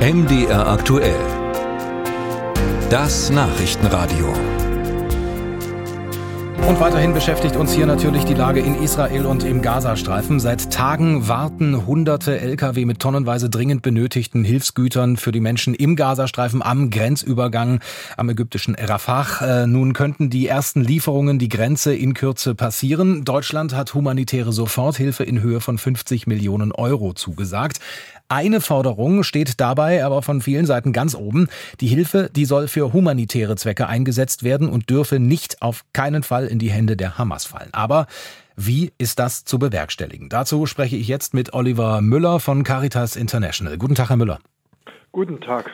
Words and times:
MDR 0.00 0.66
aktuell. 0.66 1.14
Das 2.88 3.28
Nachrichtenradio. 3.28 4.32
Und 6.66 6.80
weiterhin 6.80 7.12
beschäftigt 7.12 7.54
uns 7.56 7.72
hier 7.72 7.84
natürlich 7.84 8.24
die 8.24 8.32
Lage 8.32 8.60
in 8.60 8.80
Israel 8.80 9.26
und 9.26 9.44
im 9.44 9.60
Gazastreifen. 9.60 10.40
Seit 10.40 10.70
Tagen 10.70 11.28
warten 11.28 11.86
hunderte 11.86 12.40
Lkw 12.40 12.86
mit 12.86 13.00
tonnenweise 13.00 13.50
dringend 13.50 13.82
benötigten 13.82 14.42
Hilfsgütern 14.42 15.18
für 15.18 15.32
die 15.32 15.40
Menschen 15.40 15.74
im 15.74 15.96
Gazastreifen 15.96 16.62
am 16.62 16.88
Grenzübergang 16.88 17.80
am 18.16 18.30
ägyptischen 18.30 18.76
Rafah. 18.76 19.64
Äh, 19.64 19.66
nun 19.66 19.92
könnten 19.92 20.30
die 20.30 20.46
ersten 20.46 20.80
Lieferungen 20.82 21.38
die 21.38 21.50
Grenze 21.50 21.94
in 21.94 22.14
Kürze 22.14 22.54
passieren. 22.54 23.24
Deutschland 23.24 23.74
hat 23.74 23.92
humanitäre 23.92 24.52
Soforthilfe 24.52 25.24
in 25.24 25.42
Höhe 25.42 25.60
von 25.60 25.76
50 25.76 26.26
Millionen 26.26 26.72
Euro 26.72 27.12
zugesagt. 27.12 27.80
Eine 28.32 28.60
Forderung 28.60 29.24
steht 29.24 29.58
dabei 29.58 30.04
aber 30.04 30.22
von 30.22 30.40
vielen 30.40 30.64
Seiten 30.64 30.92
ganz 30.92 31.16
oben. 31.16 31.48
Die 31.80 31.88
Hilfe, 31.88 32.30
die 32.32 32.44
soll 32.44 32.68
für 32.68 32.92
humanitäre 32.92 33.56
Zwecke 33.56 33.88
eingesetzt 33.88 34.44
werden 34.44 34.68
und 34.68 34.88
dürfe 34.88 35.18
nicht 35.18 35.60
auf 35.62 35.82
keinen 35.92 36.22
Fall 36.22 36.46
in 36.46 36.60
die 36.60 36.70
Hände 36.70 36.96
der 36.96 37.18
Hamas 37.18 37.44
fallen. 37.44 37.70
Aber 37.72 38.06
wie 38.54 38.92
ist 38.98 39.18
das 39.18 39.44
zu 39.44 39.58
bewerkstelligen? 39.58 40.28
Dazu 40.28 40.66
spreche 40.66 40.94
ich 40.94 41.08
jetzt 41.08 41.34
mit 41.34 41.54
Oliver 41.54 42.02
Müller 42.02 42.38
von 42.38 42.62
Caritas 42.62 43.16
International. 43.16 43.76
Guten 43.78 43.96
Tag, 43.96 44.10
Herr 44.10 44.16
Müller. 44.16 44.38
Guten 45.10 45.40
Tag. 45.40 45.68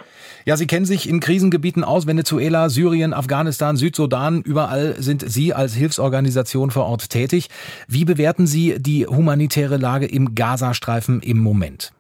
Ja, 0.47 0.57
Sie 0.57 0.67
kennen 0.67 0.87
sich 0.87 1.07
in 1.11 1.21
Krisengebieten 1.21 1.85
aus, 1.85 2.07
Venezuela, 2.07 2.71
Syrien, 2.71 3.13
Afghanistan, 3.13 3.77
Südsudan. 3.77 4.41
Überall 4.41 4.95
sind 4.99 5.23
Sie 5.31 5.53
als 5.53 5.75
Hilfsorganisation 5.75 6.71
vor 6.71 6.87
Ort 6.87 7.11
tätig. 7.11 7.51
Wie 7.87 8.07
bewerten 8.07 8.47
Sie 8.47 8.77
die 8.79 9.07
humanitäre 9.07 9.77
Lage 9.77 10.07
im 10.07 10.35
Gazastreifen 10.35 11.21
im 11.21 11.37
Moment? 11.37 11.93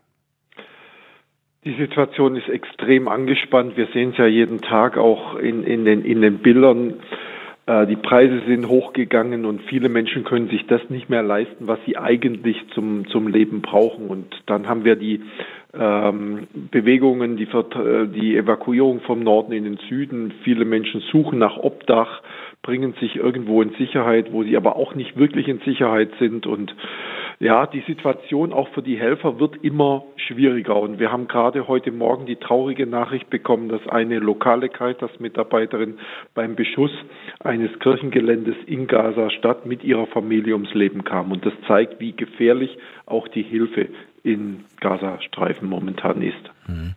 Die 1.67 1.75
Situation 1.75 2.37
ist 2.37 2.49
extrem 2.49 3.09
angespannt. 3.09 3.77
Wir 3.77 3.89
sehen 3.93 4.11
es 4.11 4.19
ja 4.19 4.27
jeden 4.27 4.61
Tag 4.61 4.97
auch 4.97 5.35
in, 5.35 5.65
in, 5.65 5.85
den, 5.85 6.05
in 6.05 6.23
den 6.23 6.39
Bildern. 6.39 6.95
Äh, 7.67 7.89
die 7.89 7.97
Preise 7.97 8.41
sind 8.47 8.69
hochgegangen 8.69 9.45
und 9.45 9.61
viele 9.63 9.89
Menschen 9.89 10.23
können 10.23 10.49
sich 10.49 10.65
das 10.69 10.81
nicht 10.91 11.11
mehr 11.11 11.25
leisten, 11.25 11.67
was 11.67 11.81
sie 11.85 11.97
eigentlich 11.97 12.57
zum, 12.73 13.09
zum 13.09 13.27
Leben 13.27 13.63
brauchen. 13.63 14.07
Und 14.07 14.45
dann 14.47 14.69
haben 14.69 14.85
wir 14.85 14.95
die 14.95 15.23
ähm, 15.75 16.47
Bewegungen, 16.71 17.37
die, 17.37 17.49
äh, 17.49 18.07
die 18.07 18.37
Evakuierung 18.37 19.01
vom 19.01 19.25
Norden 19.25 19.51
in 19.51 19.65
den 19.65 19.79
Süden. 19.89 20.35
Viele 20.45 20.65
Menschen 20.65 21.01
suchen 21.11 21.41
nach 21.41 21.57
Obdach, 21.57 22.23
bringen 22.63 22.95
sich 23.01 23.17
irgendwo 23.17 23.61
in 23.61 23.71
Sicherheit, 23.71 24.33
wo 24.33 24.45
sie 24.45 24.57
aber 24.57 24.77
auch 24.77 24.95
nicht 24.95 25.17
wirklich 25.17 25.49
in 25.49 25.59
Sicherheit 25.65 26.11
sind 26.21 26.47
und 26.47 26.77
ja, 27.39 27.67
die 27.67 27.83
Situation 27.87 28.53
auch 28.53 28.69
für 28.69 28.83
die 28.83 28.99
Helfer 28.99 29.39
wird 29.39 29.57
immer 29.63 30.05
schwieriger. 30.17 30.77
Und 30.77 30.99
wir 30.99 31.13
haben 31.13 31.29
gerade 31.29 31.69
heute 31.69 31.93
Morgen 31.93 32.27
die 32.27 32.37
traurige 32.37 32.87
Nachricht 32.87 33.29
bekommen, 33.29 33.69
dass 33.69 33.87
eine 33.89 34.19
lokale 34.19 34.69
Caritas-Mitarbeiterin 34.69 35.99
beim 36.35 36.57
Beschuss 36.57 36.93
eines 37.41 37.79
Kirchengeländes 37.81 38.57
in 38.67 38.87
Gaza-Stadt 38.87 39.67
mit 39.67 39.85
ihrer 39.85 40.07
Familie 40.07 40.55
ums 40.55 40.73
Leben 40.73 41.05
kam. 41.05 41.31
Und 41.31 41.45
das 41.45 41.53
zeigt, 41.67 42.01
wie 42.01 42.13
gefährlich 42.13 42.79
auch 43.05 43.29
die 43.29 43.43
Hilfe 43.43 43.89
in 44.23 44.65
Gazastreifen 44.81 45.69
momentan 45.69 46.23
ist. 46.23 46.35
Mhm. 46.67 46.95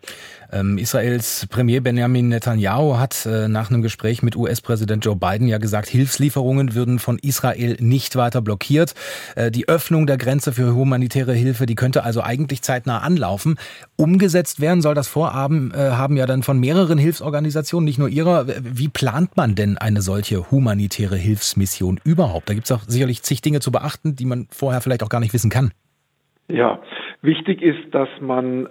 Ähm, 0.52 0.78
Israels 0.78 1.47
Premier 1.52 1.81
Benjamin 1.81 2.30
Netanyahu 2.30 2.97
hat 2.97 3.25
äh, 3.25 3.47
nach 3.47 3.69
einem 3.69 3.81
Gespräch 3.81 4.23
mit 4.23 4.36
US-Präsident 4.36 5.05
Joe 5.05 5.16
Biden 5.16 5.47
ja 5.47 5.58
gesagt, 5.59 5.88
Hilfslieferungen 5.88 6.73
würden 6.73 7.00
von 7.00 7.19
Israel 7.19 7.78
nicht 7.80 8.16
weiter 8.16 8.42
blockiert. 8.42 8.95
Äh, 9.36 9.52
die 9.52 9.67
Öffnung 9.67 10.08
der 10.08 10.17
Grenze 10.17 10.52
für 10.52 10.73
humanitäre 10.73 11.33
Hilfe, 11.33 11.66
die 11.66 11.75
könnte 11.75 12.03
also 12.03 12.22
eigentlich 12.22 12.61
zeitnah 12.61 13.00
anlaufen. 13.00 13.58
Umgesetzt 13.95 14.59
werden 14.59 14.81
soll 14.81 14.95
das 14.95 15.08
Vorhaben 15.08 15.72
äh, 15.72 15.92
haben 15.92 16.17
ja 16.17 16.25
dann 16.25 16.44
von 16.44 16.59
mehreren 16.59 16.97
Hilfsorganisationen, 16.97 17.86
nicht 17.86 18.00
nur 18.00 18.09
ihrer. 18.09 18.47
Wie 18.47 18.88
plant 18.88 19.38
man 19.38 19.55
denn 19.55 19.77
eine 19.77 20.02
solche 20.02 20.50
humanitäre 20.50 21.16
Hilfsmission 21.16 21.99
überhaupt? 22.04 22.49
Da 22.49 22.54
gibt 22.54 22.66
es 22.66 22.71
auch 22.71 22.81
sicherlich 22.87 23.21
zig 23.21 23.42
Dinge 23.42 23.60
zu 23.60 23.71
beachten, 23.71 24.16
die 24.16 24.26
man 24.26 24.48
vorher 24.49 24.81
vielleicht 24.81 25.04
auch 25.04 25.10
gar 25.10 25.20
nicht 25.20 25.33
wissen 25.33 25.52
kann. 25.52 25.71
Ja, 26.48 26.80
wichtig 27.21 27.61
ist, 27.61 27.93
dass 27.93 28.10
man 28.20 28.67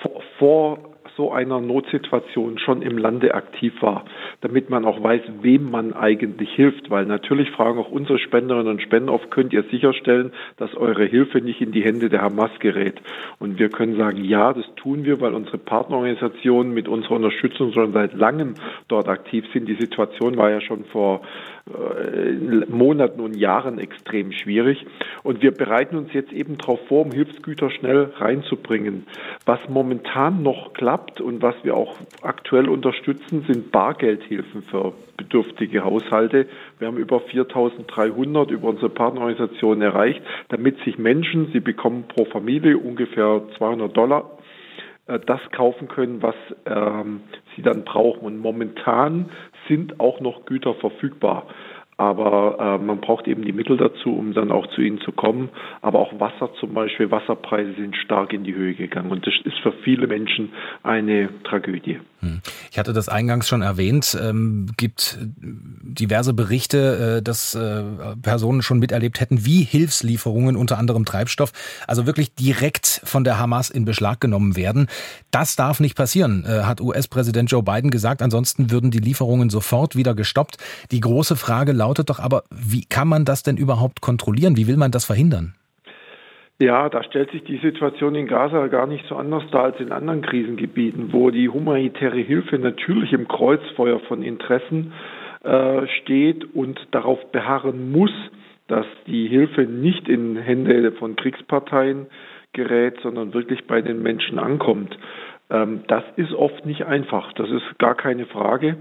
vor, 0.00 0.22
vor 0.38 0.89
so 1.20 1.32
einer 1.32 1.60
Notsituation 1.60 2.58
schon 2.58 2.80
im 2.80 2.96
Lande 2.96 3.34
aktiv 3.34 3.74
war, 3.82 4.06
damit 4.40 4.70
man 4.70 4.86
auch 4.86 5.02
weiß, 5.02 5.20
wem 5.42 5.70
man 5.70 5.92
eigentlich 5.92 6.48
hilft. 6.54 6.88
Weil 6.88 7.04
natürlich 7.04 7.50
fragen 7.50 7.78
auch 7.78 7.90
unsere 7.90 8.18
Spenderinnen 8.18 8.68
und 8.68 8.80
Spender 8.80 9.12
oft, 9.12 9.30
könnt 9.30 9.52
ihr 9.52 9.64
sicherstellen, 9.64 10.32
dass 10.56 10.74
eure 10.74 11.04
Hilfe 11.04 11.42
nicht 11.42 11.60
in 11.60 11.72
die 11.72 11.84
Hände 11.84 12.08
der 12.08 12.22
Hamas 12.22 12.52
gerät? 12.58 13.02
Und 13.38 13.58
wir 13.58 13.68
können 13.68 13.98
sagen, 13.98 14.24
ja, 14.24 14.54
das 14.54 14.64
tun 14.76 15.04
wir, 15.04 15.20
weil 15.20 15.34
unsere 15.34 15.58
Partnerorganisationen 15.58 16.72
mit 16.72 16.88
unserer 16.88 17.16
Unterstützung 17.16 17.74
schon 17.74 17.92
seit 17.92 18.14
langem 18.14 18.54
dort 18.88 19.08
aktiv 19.08 19.44
sind. 19.52 19.68
Die 19.68 19.76
Situation 19.78 20.38
war 20.38 20.50
ja 20.50 20.62
schon 20.62 20.86
vor 20.86 21.20
äh, 21.68 22.64
Monaten 22.68 23.20
und 23.20 23.36
Jahren 23.36 23.78
extrem 23.78 24.32
schwierig. 24.32 24.86
Und 25.22 25.42
wir 25.42 25.52
bereiten 25.52 25.96
uns 25.96 26.12
jetzt 26.12 26.32
eben 26.32 26.56
darauf 26.56 26.80
vor, 26.88 27.04
um 27.04 27.12
Hilfsgüter 27.12 27.70
schnell 27.70 28.12
reinzubringen. 28.16 29.06
Was 29.44 29.60
momentan 29.68 30.42
noch 30.42 30.72
klappt 30.72 31.09
und 31.18 31.42
was 31.42 31.54
wir 31.62 31.74
auch 31.74 31.96
aktuell 32.22 32.68
unterstützen, 32.68 33.44
sind 33.48 33.72
Bargeldhilfen 33.72 34.62
für 34.62 34.92
bedürftige 35.16 35.82
Haushalte. 35.82 36.46
Wir 36.78 36.88
haben 36.88 36.98
über 36.98 37.18
4.300 37.18 38.50
über 38.50 38.68
unsere 38.68 38.90
Partnerorganisation 38.90 39.82
erreicht, 39.82 40.22
damit 40.48 40.78
sich 40.84 40.98
Menschen, 40.98 41.50
sie 41.52 41.60
bekommen 41.60 42.04
pro 42.06 42.26
Familie 42.26 42.78
ungefähr 42.78 43.42
200 43.56 43.96
Dollar 43.96 44.38
äh, 45.06 45.18
das 45.18 45.40
kaufen 45.52 45.88
können, 45.88 46.22
was 46.22 46.36
ähm, 46.66 47.22
sie 47.56 47.62
dann 47.62 47.84
brauchen. 47.84 48.20
Und 48.20 48.38
momentan 48.38 49.30
sind 49.68 50.00
auch 50.00 50.20
noch 50.20 50.44
Güter 50.44 50.74
verfügbar. 50.74 51.46
Aber 52.00 52.56
äh, 52.58 52.82
man 52.82 52.98
braucht 53.02 53.28
eben 53.28 53.44
die 53.44 53.52
Mittel 53.52 53.76
dazu, 53.76 54.16
um 54.16 54.32
dann 54.32 54.50
auch 54.50 54.66
zu 54.68 54.80
ihnen 54.80 55.02
zu 55.02 55.12
kommen. 55.12 55.50
Aber 55.82 55.98
auch 55.98 56.18
Wasser 56.18 56.48
zum 56.58 56.72
Beispiel, 56.72 57.10
Wasserpreise 57.10 57.74
sind 57.74 57.94
stark 57.94 58.32
in 58.32 58.42
die 58.42 58.54
Höhe 58.54 58.72
gegangen. 58.72 59.10
Und 59.10 59.26
das 59.26 59.34
ist 59.44 59.58
für 59.58 59.72
viele 59.84 60.06
Menschen 60.06 60.50
eine 60.82 61.28
Tragödie. 61.44 61.98
Hm. 62.20 62.40
Ich 62.70 62.78
hatte 62.78 62.94
das 62.94 63.10
eingangs 63.10 63.48
schon 63.48 63.60
erwähnt. 63.60 64.16
Ähm, 64.18 64.68
gibt 64.78 65.18
diverse 65.20 66.32
Berichte, 66.32 67.18
äh, 67.18 67.22
dass 67.22 67.54
äh, 67.54 67.82
Personen 68.22 68.62
schon 68.62 68.78
miterlebt 68.78 69.20
hätten, 69.20 69.44
wie 69.44 69.62
Hilfslieferungen, 69.62 70.56
unter 70.56 70.78
anderem 70.78 71.04
Treibstoff, 71.04 71.52
also 71.86 72.06
wirklich 72.06 72.34
direkt 72.34 73.02
von 73.04 73.24
der 73.24 73.38
Hamas 73.38 73.68
in 73.68 73.84
Beschlag 73.84 74.20
genommen 74.20 74.56
werden. 74.56 74.86
Das 75.30 75.54
darf 75.54 75.80
nicht 75.80 75.96
passieren, 75.96 76.46
äh, 76.46 76.62
hat 76.62 76.80
US-Präsident 76.80 77.50
Joe 77.50 77.62
Biden 77.62 77.90
gesagt. 77.90 78.22
Ansonsten 78.22 78.70
würden 78.70 78.90
die 78.90 79.00
Lieferungen 79.00 79.50
sofort 79.50 79.96
wieder 79.96 80.14
gestoppt. 80.14 80.56
Die 80.92 81.00
große 81.00 81.36
Frage 81.36 81.72
lautet, 81.72 81.89
lautet 81.90 82.08
doch 82.08 82.20
aber, 82.20 82.44
wie 82.50 82.84
kann 82.84 83.08
man 83.08 83.24
das 83.24 83.42
denn 83.42 83.56
überhaupt 83.56 84.00
kontrollieren? 84.00 84.56
Wie 84.56 84.68
will 84.68 84.76
man 84.76 84.92
das 84.92 85.04
verhindern? 85.04 85.54
Ja, 86.60 86.88
da 86.88 87.02
stellt 87.02 87.32
sich 87.32 87.42
die 87.42 87.56
Situation 87.56 88.14
in 88.14 88.28
Gaza 88.28 88.68
gar 88.68 88.86
nicht 88.86 89.04
so 89.08 89.16
anders 89.16 89.42
dar 89.50 89.64
als 89.64 89.80
in 89.80 89.90
anderen 89.90 90.22
Krisengebieten, 90.22 91.12
wo 91.12 91.30
die 91.30 91.48
humanitäre 91.48 92.20
Hilfe 92.20 92.58
natürlich 92.58 93.12
im 93.12 93.26
Kreuzfeuer 93.26 93.98
von 94.00 94.22
Interessen 94.22 94.92
äh, 95.42 95.86
steht 96.00 96.54
und 96.54 96.78
darauf 96.92 97.18
beharren 97.32 97.90
muss, 97.90 98.12
dass 98.68 98.86
die 99.06 99.26
Hilfe 99.26 99.62
nicht 99.62 100.08
in 100.08 100.36
Hände 100.36 100.92
von 100.92 101.16
Kriegsparteien 101.16 102.06
gerät, 102.52 102.98
sondern 103.02 103.34
wirklich 103.34 103.66
bei 103.66 103.80
den 103.80 104.00
Menschen 104.02 104.38
ankommt. 104.38 104.96
Ähm, 105.50 105.80
das 105.88 106.04
ist 106.16 106.32
oft 106.34 106.66
nicht 106.66 106.84
einfach, 106.84 107.32
das 107.32 107.50
ist 107.50 107.78
gar 107.78 107.96
keine 107.96 108.26
Frage. 108.26 108.76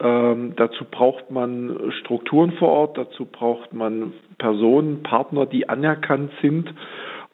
Ähm, 0.00 0.54
dazu 0.56 0.84
braucht 0.84 1.30
man 1.30 1.92
Strukturen 2.00 2.52
vor 2.52 2.68
Ort, 2.68 2.98
dazu 2.98 3.26
braucht 3.26 3.72
man 3.72 4.12
Personen, 4.38 5.02
Partner, 5.02 5.46
die 5.46 5.68
anerkannt 5.68 6.30
sind. 6.40 6.72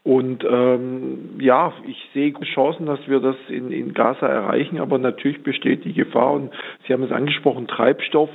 Und 0.03 0.45
ähm, 0.45 1.41
ja, 1.41 1.73
ich 1.87 2.11
sehe 2.13 2.33
gute 2.33 2.47
Chancen, 2.51 2.85
dass 2.87 3.00
wir 3.09 3.21
das 3.21 3.37
in, 3.49 3.71
in 3.73 3.94
Gaza 3.94 4.27
erreichen, 4.27 4.79
aber 4.79 4.99
natürlich 4.99 5.43
besteht 5.43 5.85
die 5.85 5.94
Gefahr, 5.94 6.33
und 6.35 6.50
Sie 6.87 6.93
haben 6.93 7.03
es 7.03 7.12
angesprochen, 7.12 7.67
Treibstoff 7.67 8.29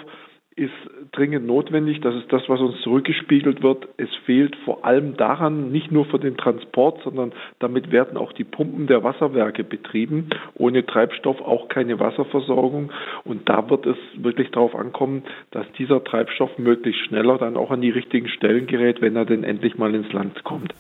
ist 0.55 0.73
dringend 1.19 1.45
notwendig. 1.45 1.99
Das 2.01 2.15
ist 2.15 2.31
das, 2.31 2.41
was 2.47 2.61
uns 2.61 2.79
zurückgespiegelt 2.81 3.61
wird. 3.61 3.87
Es 3.97 4.09
fehlt 4.25 4.55
vor 4.63 4.85
allem 4.85 5.17
daran, 5.17 5.71
nicht 5.71 5.91
nur 5.91 6.05
für 6.05 6.19
den 6.19 6.37
Transport, 6.37 7.01
sondern 7.03 7.33
damit 7.59 7.91
werden 7.91 8.17
auch 8.17 8.31
die 8.31 8.45
Pumpen 8.45 8.87
der 8.87 9.03
Wasserwerke 9.03 9.63
betrieben. 9.63 10.29
Ohne 10.55 10.85
Treibstoff 10.85 11.41
auch 11.41 11.67
keine 11.67 11.99
Wasserversorgung. 11.99 12.91
Und 13.25 13.49
da 13.49 13.69
wird 13.69 13.85
es 13.85 13.97
wirklich 14.15 14.49
darauf 14.51 14.75
ankommen, 14.75 15.23
dass 15.51 15.69
dieser 15.77 16.03
Treibstoff 16.03 16.57
möglichst 16.57 17.01
schneller 17.05 17.37
dann 17.37 17.57
auch 17.57 17.71
an 17.71 17.81
die 17.81 17.89
richtigen 17.89 18.29
Stellen 18.29 18.65
gerät, 18.67 19.01
wenn 19.01 19.15
er 19.15 19.25
denn 19.25 19.43
endlich 19.43 19.77
mal 19.77 19.93
ins 19.93 20.11
Land 20.13 20.43
kommt. 20.45 20.73